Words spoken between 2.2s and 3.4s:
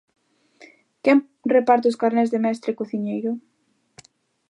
de mestre cociñeiro?